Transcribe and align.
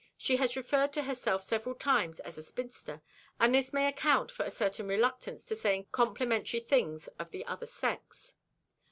She 0.17 0.37
has 0.37 0.55
referred 0.57 0.93
to 0.93 1.03
herself 1.03 1.43
several 1.43 1.75
times 1.75 2.19
as 2.21 2.35
a 2.35 2.41
spinster, 2.41 3.03
and 3.39 3.53
this 3.53 3.71
may 3.71 3.85
account 3.87 4.31
for 4.31 4.43
a 4.43 4.49
certain 4.49 4.87
reluctance 4.87 5.45
to 5.45 5.55
saying 5.55 5.89
complimentary 5.91 6.59
things 6.59 7.07
of 7.19 7.29
the 7.29 7.45
other 7.45 7.67
sex. 7.67 8.33